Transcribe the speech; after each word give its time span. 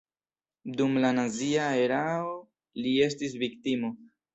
Dum 0.79 0.97
la 1.03 1.11
nazia 1.19 1.69
erao 1.85 2.35
li 2.83 2.99
estis 3.13 3.41
viktimo. 3.47 3.97